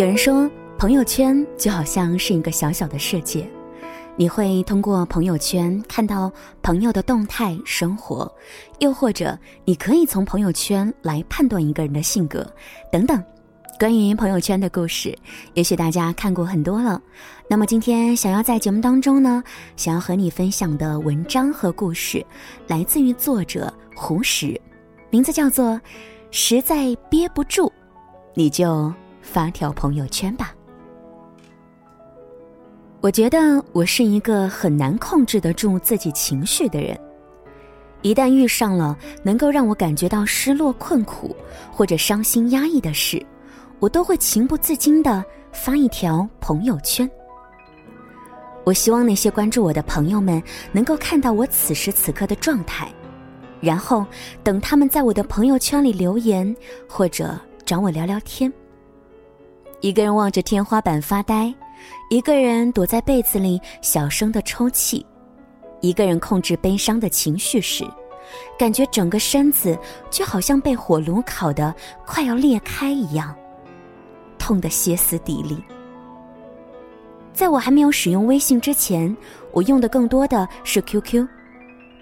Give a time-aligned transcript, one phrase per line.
[0.00, 3.46] 有人说，朋友圈就好像是一个小小的世界，
[4.16, 6.32] 你会通过朋友圈看到
[6.62, 8.32] 朋友的动态生活，
[8.78, 12.50] 又或者你可以从朋友圈来判断一个人的性格，
[12.90, 13.22] 等等。
[13.78, 15.14] 关于朋友圈的故事，
[15.52, 16.98] 也许大家看过很多了。
[17.46, 19.44] 那么今天想要在节目当中呢，
[19.76, 22.24] 想要和你分享的文章和故事，
[22.68, 24.58] 来自于作者胡石，
[25.10, 25.72] 名字叫做
[26.30, 27.70] 《实在憋不住，
[28.32, 28.90] 你就
[29.32, 30.52] 发条朋友圈吧》。
[33.00, 36.98] 我觉得我是一个很难控制得住自己情绪的人，
[38.02, 41.34] 一旦遇上了能够让我感觉到失落、困苦
[41.70, 43.24] 或者伤心、压抑的事。
[43.78, 47.08] 我都会情不自禁的发一条朋友圈。
[48.64, 52.92] 我希望那些关注我的朋友们能够看到我此时此刻的状态，
[53.60, 54.04] 然后
[54.42, 56.54] 等他们在我的朋友圈里留言
[56.86, 57.34] 或者
[57.64, 58.52] 找我聊聊天。
[59.80, 61.52] 一个人望着天花板发呆，
[62.10, 65.04] 一个人躲在被子里小声的抽泣，
[65.80, 67.84] 一个人控制悲伤的情绪时，
[68.58, 69.78] 感觉整个身子
[70.10, 71.74] 就好像被火炉烤的
[72.06, 73.34] 快要裂开一样。
[74.38, 75.62] 痛得歇斯底里。
[77.32, 79.16] 在我还没有使用微信之前，
[79.50, 81.26] 我用的更多的是 QQ。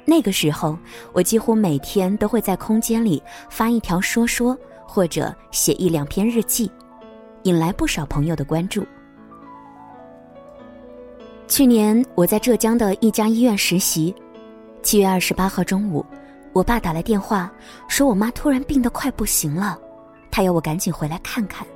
[0.05, 0.77] 那个时候，
[1.13, 6.69] 我几乎每天都会在空间里发一条说说，或者写一两篇日记，
[7.45, 8.87] 引来不少朋友的关注。
[11.47, 14.15] 去年我在浙江的一家医院实习，
[14.83, 16.05] 七月二十八号中午，
[16.53, 17.51] 我爸打来电话，
[17.89, 19.79] 说我妈突然病得快不行了，
[20.31, 21.67] 他要我赶紧回来看看。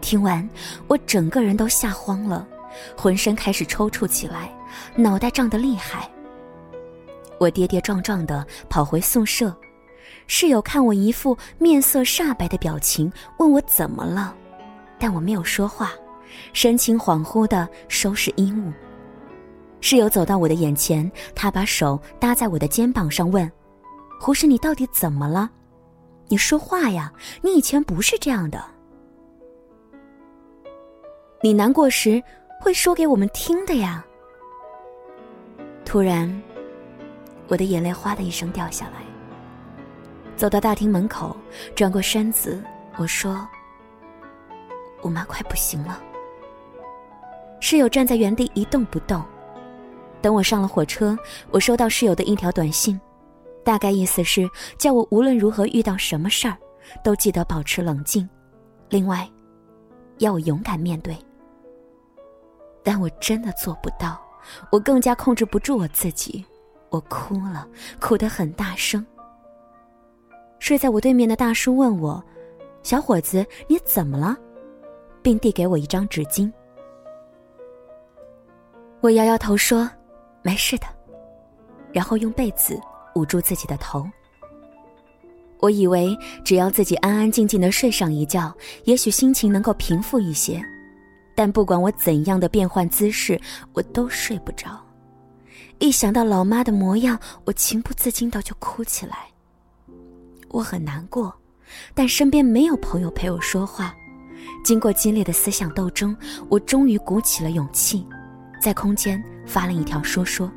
[0.00, 0.48] 听完，
[0.86, 2.48] 我整个人都吓慌了，
[2.96, 4.50] 浑身开始抽搐起来，
[4.96, 6.08] 脑袋胀得厉害。
[7.38, 9.54] 我跌跌撞撞的跑回宿舍，
[10.26, 14.34] 室友看我一副面色煞白的表情，问我怎么了，
[15.00, 15.92] 但我没有说话，
[16.52, 18.70] 神情恍惚的收拾衣物。
[19.80, 23.50] 室友走到我的眼前，他把手搭在我的肩膀上，问
[24.20, 25.50] ：“胡适，你到底怎么了？
[26.28, 27.10] 你说话呀，
[27.40, 28.62] 你以前不是这样的。”
[31.42, 32.22] 你难过时
[32.60, 34.04] 会说给我们听的呀。
[35.86, 36.30] 突然，
[37.48, 39.00] 我的眼泪哗的一声掉下来。
[40.36, 41.34] 走到大厅门口，
[41.74, 42.62] 转过身子，
[42.96, 43.48] 我说
[45.02, 46.02] ：“我妈快不行了。”
[47.60, 49.22] 室友站在原地一动不动。
[50.22, 51.16] 等我上了火车，
[51.50, 53.00] 我收到室友的一条短信，
[53.64, 56.56] 大概意思是叫我无论如何遇到什么事儿，
[57.02, 58.28] 都记得保持冷静，
[58.90, 59.26] 另外，
[60.18, 61.16] 要我勇敢面对。
[62.82, 64.20] 但我真的做不到，
[64.70, 66.44] 我更加控制不住我自己，
[66.90, 67.66] 我哭了，
[67.98, 69.04] 哭得很大声。
[70.58, 72.22] 睡在我对面的大叔问我
[72.82, 74.36] ：“小伙子，你怎么了？”
[75.22, 76.50] 并递给我一张纸巾。
[79.00, 79.90] 我摇摇头说
[80.42, 80.86] ：“没事的。”
[81.92, 82.78] 然后用被子
[83.14, 84.08] 捂住自己的头。
[85.58, 88.54] 我以为只要自己安安静静的睡上一觉，
[88.84, 90.62] 也许心情能够平复一些。
[91.34, 93.40] 但不管我怎样的变换姿势，
[93.72, 94.78] 我都睡不着。
[95.78, 99.28] 一想到老妈的模样，我情不自禁的就哭起来。
[100.48, 101.34] 我很难过，
[101.94, 103.94] 但身边没有朋友陪我说话。
[104.64, 106.16] 经过激烈的思想斗争，
[106.48, 108.06] 我终于鼓起了勇气，
[108.60, 110.50] 在空间发了一条说说。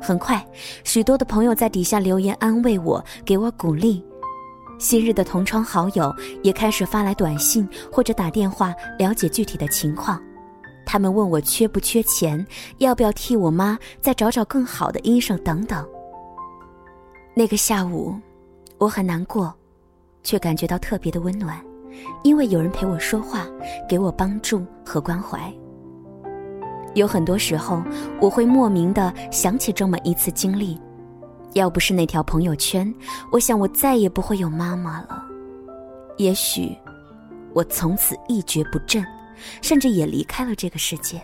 [0.00, 0.46] 很快，
[0.84, 4.04] 许多的朋友在底下留言安慰我，给我鼓励。
[4.78, 10.22] 昔日的同窗好友也开始发来短信或者打电话了解具体的情况，
[10.84, 12.46] 他们问我缺不缺钱，
[12.76, 15.88] 要不要替我妈再找找更好的医生等等。
[17.34, 18.14] 那个下午，
[18.76, 19.52] 我很难过，
[20.22, 21.58] 却感觉到特别的温暖，
[22.22, 23.46] 因为有人陪我说话，
[23.88, 25.52] 给我帮助和关怀。
[26.94, 27.82] 有很多时候，
[28.20, 30.80] 我会莫名的想起这么一次经历。
[31.52, 32.92] 要不是那条朋友圈，
[33.30, 35.24] 我想我再也不会有妈妈了。
[36.18, 36.76] 也许，
[37.54, 39.04] 我从此一蹶不振，
[39.62, 41.20] 甚至也离开了这个世界。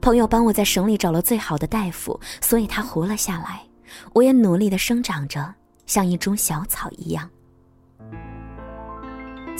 [0.00, 3.62] 朋友帮我在省里找了最好的大夫，所以他活了下来。
[4.14, 5.54] 我也努力的生长着，
[5.86, 7.28] 像一株小草一样。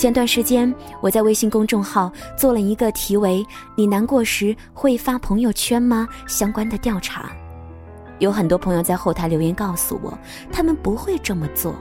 [0.02, 3.46] 前段时间，我在微信公众号做了一个题为
[3.78, 7.30] “你难过时会发朋友圈吗”相关的调查。
[8.18, 10.18] 有很多朋友在后台留言告诉我，
[10.50, 11.72] 他们不会这么做，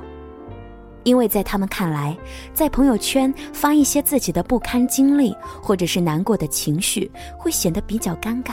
[1.01, 2.15] 因为在他们看来，
[2.53, 8.51] 在朋友圈发一些自己的不堪经历或者是难过的情绪，会显得比较尴尬。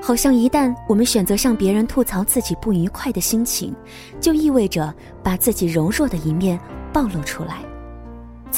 [0.00, 3.74] 好像一旦我们选择向别人吐槽自己不愉快的心情，
[4.20, 6.56] 就意味着把自己柔弱的一面
[6.92, 7.68] 暴露出来。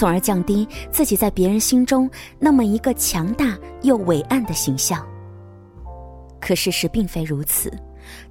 [0.02, 2.10] 从而降低自己在别人心中
[2.40, 5.00] 那么一个强大又伟岸的形象。
[6.40, 7.72] 可事实并非如此。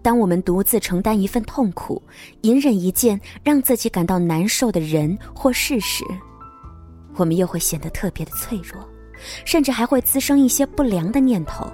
[0.01, 2.03] 当我们独自承担一份痛苦，
[2.41, 6.03] 隐忍一件让自己感到难受的人或事时，
[7.15, 8.85] 我们又会显得特别的脆弱，
[9.45, 11.65] 甚至还会滋生一些不良的念头。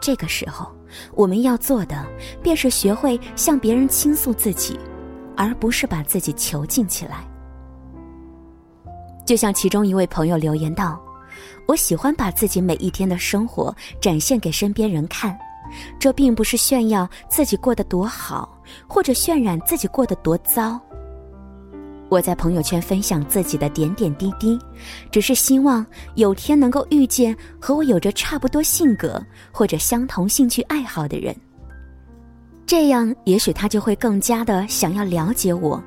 [0.00, 0.70] 这个时候，
[1.12, 2.06] 我们要做的
[2.40, 4.78] 便是学会向别人倾诉自己，
[5.36, 7.28] 而不是把自己囚禁起来。
[9.26, 10.98] 就像其中一位朋友留言道
[11.68, 15.36] ：“我喜欢把自己每一天的生活展现给身边人看。”
[15.98, 18.56] 这并不是炫耀自己过得多好，
[18.86, 20.80] 或者渲染自己过得多糟。
[22.08, 24.56] 我在朋友圈分享自己的点点滴滴，
[25.10, 25.84] 只是希望
[26.14, 29.20] 有天能够遇见和我有着差不多性格
[29.50, 31.34] 或者相同兴趣爱好的人。
[32.64, 35.82] 这样，也许他就会更加的想要了解我，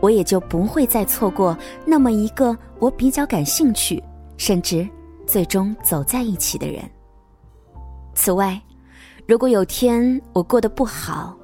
[0.00, 4.02] 我也就不会再错过那么一个我比较感兴趣，
[4.36, 4.88] 甚至
[5.26, 6.82] 最终走在一起的人。
[8.14, 8.60] 此外，
[9.26, 11.36] 如果有天我过得不好，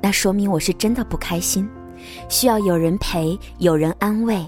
[0.00, 1.68] 那说明我是真的不开心，
[2.28, 4.44] 需要有人陪，有人安慰，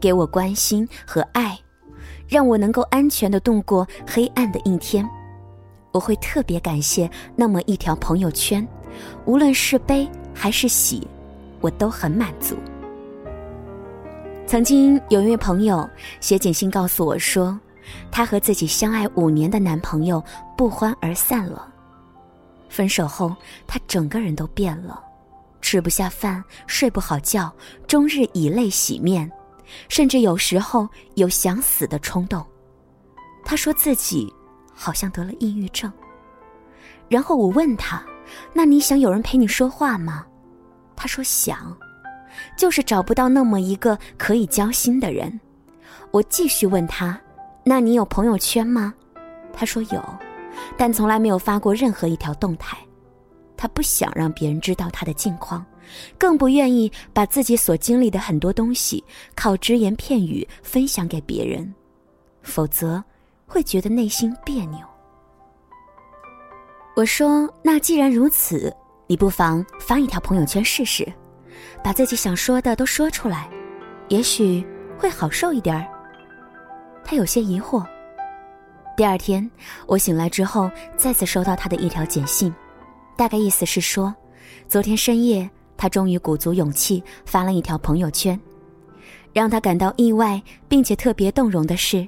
[0.00, 1.58] 给我关心和爱，
[2.26, 5.08] 让我能够安全的度过黑暗的一天。
[5.90, 8.66] 我会特别感谢那么一条朋友圈，
[9.24, 11.08] 无论是悲还是喜，
[11.60, 12.56] 我都很满足。
[14.46, 15.88] 曾经有一位朋友
[16.20, 17.58] 写简信告诉我说，
[18.10, 20.22] 她和自己相爱五年的男朋友
[20.56, 21.72] 不欢而散了。
[22.68, 23.34] 分手后，
[23.66, 25.02] 他整个人都变了，
[25.62, 27.50] 吃不下饭，睡不好觉，
[27.86, 29.30] 终日以泪洗面，
[29.88, 32.44] 甚至有时候有想死的冲动。
[33.42, 34.30] 他说自己
[34.74, 35.90] 好像得了抑郁症。
[37.08, 38.02] 然后我问他
[38.52, 40.26] ：“那你想有人陪你说话吗？”
[41.00, 41.72] 他说想，
[42.56, 45.38] 就是找不到那么一个可以交心的人。
[46.10, 47.18] 我继续问他
[47.62, 48.92] ：“那你有朋友圈吗？”
[49.54, 50.04] 他说有。
[50.76, 52.76] 但从来没有发过任何一条动态，
[53.56, 55.64] 他不想让别人知道他的近况，
[56.18, 59.02] 更不愿意把自己所经历的很多东西
[59.36, 61.72] 靠只言片语分享给别人，
[62.42, 63.02] 否则
[63.46, 64.80] 会觉得内心别扭。
[66.96, 68.74] 我说：“那既然如此，
[69.10, 71.10] 你不妨发一条朋友圈试试，
[71.82, 73.48] 把自己想说的都说出来，
[74.08, 74.64] 也许
[74.98, 75.86] 会好受一点儿。”
[77.02, 77.82] 他有些疑惑。
[78.98, 79.50] 第二天，
[79.86, 82.54] 我醒来之后，再次收到他的一条简信，
[83.16, 84.14] 大概意思是说，
[84.68, 88.38] 昨天深夜他终于鼓足勇气发了一条朋友圈。
[89.32, 92.06] 让他感到意外并且特别动容的是，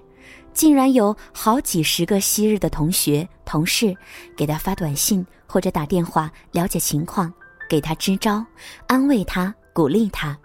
[0.52, 3.96] 竟然有好几十个昔日的同学、同事
[4.36, 7.32] 给他发短信或者打电话了解情况，
[7.68, 8.44] 给他支招，
[8.86, 10.38] 安慰他，鼓励他。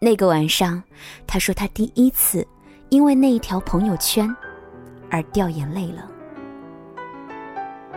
[0.00, 0.82] 那个晚上，
[1.28, 2.44] 他说他第一次
[2.88, 4.34] 因为那一条朋友圈。
[5.08, 6.10] 而掉眼泪了。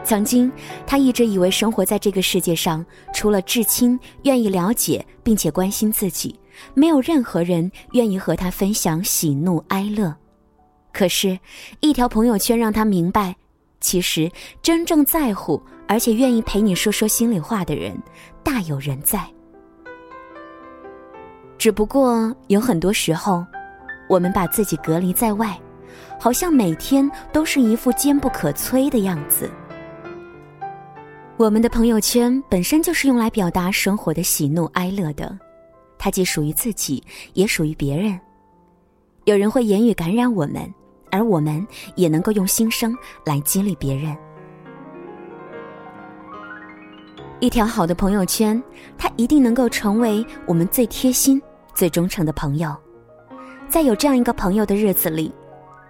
[0.04, 0.52] 曾经，
[0.86, 2.86] 他一直以为生活在这个世界上，
[3.16, 6.40] 除了至亲愿意了解并且关心自己，
[6.76, 10.16] 没有任何人愿意和他分享喜怒哀乐。
[10.94, 11.40] 可是，
[11.80, 13.36] 一条朋友圈让他明白，
[13.80, 14.32] 其实
[14.62, 17.98] 真正在乎而且愿意陪你说说心里话的人，
[18.44, 19.26] 大有人在。
[21.58, 23.46] 只不过有很多时候，
[24.10, 25.60] 我们把自己隔离在外。
[26.20, 29.50] 好像每天都是一副坚不可摧的样子。
[31.38, 35.38] 我们的朋友圈本身就是用来表达生活的喜怒哀乐的，
[35.98, 37.02] 它既属于自己，
[37.34, 38.20] 也属于别人。
[39.24, 40.72] 有人会言语感染我们，
[41.12, 44.16] 而我们也能够用心声来激励别人。
[47.40, 48.62] 一条好的朋友圈，
[48.98, 51.42] 它一定能够成为我们最贴心、
[51.74, 52.76] 最忠诚的朋友。
[53.68, 55.34] 在有这样一个朋友的日子里。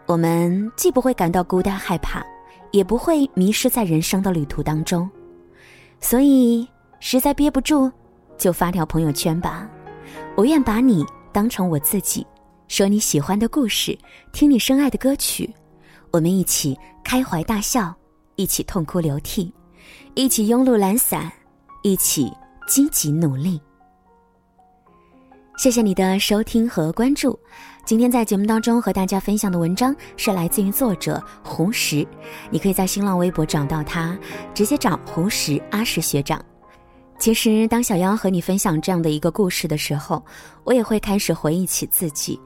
[0.06, 2.26] 我们既不会感到孤单害怕，
[2.72, 5.08] 也不会迷失在人生的旅途当中，
[6.00, 6.68] 所以
[7.00, 7.92] 实在憋不住，
[8.36, 9.70] 就发条朋友圈吧。
[10.36, 12.26] 我愿把你当成我自己，
[12.70, 13.98] 说你喜欢的故事，
[14.32, 15.52] 听你深爱的歌曲，
[16.12, 17.92] 我们一起开怀大笑，
[18.36, 19.52] 一起痛哭流涕，
[20.14, 21.30] 一起慵懒懒散，
[21.82, 22.32] 一起
[22.68, 23.60] 积极努力。
[25.58, 27.38] 谢谢你的收听和关注。
[27.86, 32.08] 今天在节目当中和大家分享的文章是来自于作者胡石，
[32.52, 34.16] 你可以在新浪微博找到他，
[34.54, 36.40] 直接找胡石阿石学长。
[37.18, 40.24] 其实，当小妖和你分享这样的一个故事的时候，
[40.64, 42.40] 我也会开始回忆起自己，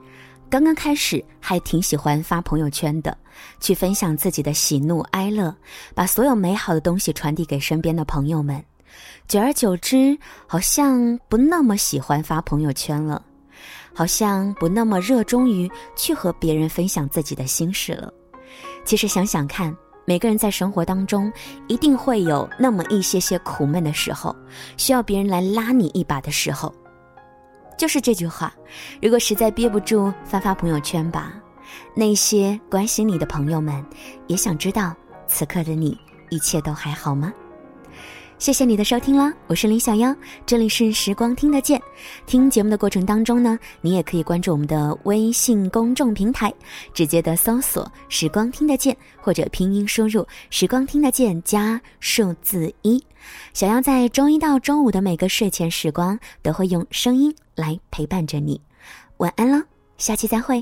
[0.53, 3.17] 刚刚开始还挺喜欢发朋友圈的，
[3.59, 5.51] 去分享自己的喜怒哀乐，
[5.95, 8.63] 把所有美好的东西传递给身边的朋友们。
[9.27, 13.19] 久而久之，好像不那么喜欢发朋友圈了。
[13.95, 18.13] 好像不那么热衷于去和别人分享自己的心事了。
[18.85, 21.33] 其实想想看，每个人在生活当中
[21.67, 24.35] 一定会有那么一些些苦闷的时候，
[24.77, 26.71] 需要别人来拉你一把的时候。
[27.77, 28.53] 就是这句话，
[29.01, 31.33] 如果实在憋不住，发发朋友圈吧。
[31.95, 33.83] 那些关心你的朋友们，
[34.27, 34.95] 也想知道
[35.27, 35.97] 此刻的你
[36.29, 37.33] 一切都还好吗？
[38.43, 40.13] 谢谢你的收听啦，我是林小妖，
[40.45, 41.81] 这里是时光听得见。
[42.25, 46.53] 听节目的过程当中呢，你也可以关注我们的微信公众平台，
[46.93, 53.01] 直接的搜索“时光听得见”或者拼音输入“时光听得见”加数字一。
[53.53, 58.59] 小妖在周一到周五的每个睡前时光，都会用声音来陪伴着你。
[59.19, 59.63] 晚安了，
[59.97, 60.61] 下期再会。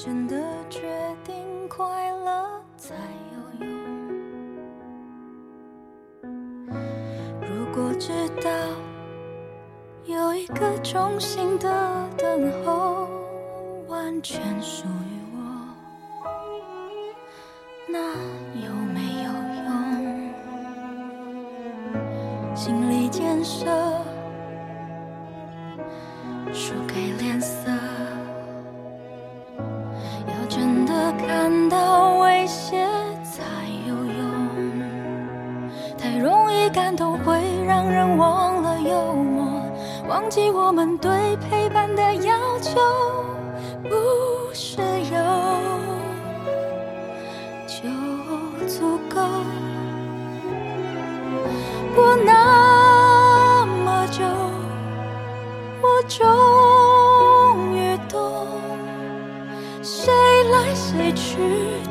[0.00, 0.36] 真的
[0.70, 0.80] 决
[1.24, 1.34] 定
[1.68, 2.94] 快乐才
[3.32, 3.68] 有用。
[7.42, 8.48] 如果知道
[10.04, 13.08] 有一个衷心的等候，
[13.88, 15.07] 完全属于
[36.78, 39.44] 感动会让人忘了幽默，
[40.08, 42.78] 忘记我们对陪伴的要求，
[43.82, 43.96] 不
[44.54, 45.18] 是有
[47.66, 47.82] 就
[48.68, 49.20] 足够。
[51.96, 54.24] 过那么久，
[55.82, 58.46] 我终于懂，
[59.82, 60.14] 谁
[60.52, 61.36] 来谁去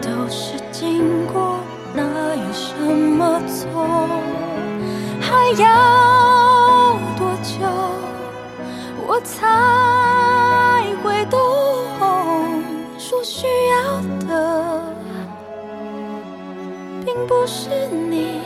[0.02, 1.60] 都是经过，
[1.94, 3.86] 哪有什么错？
[5.30, 7.60] 还要多久，
[9.06, 9.36] 我才
[11.04, 11.38] 会懂？
[12.98, 14.82] 说需要的，
[17.06, 18.37] 并不是你。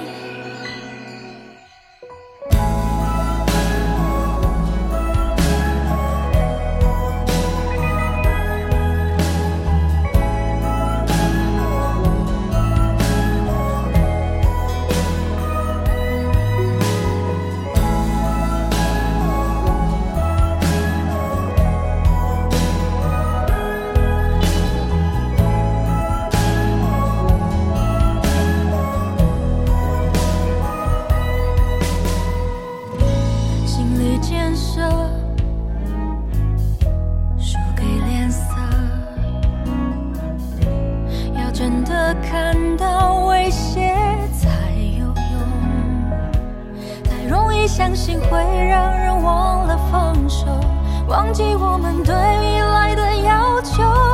[51.11, 54.10] 忘记我们对未来的要求。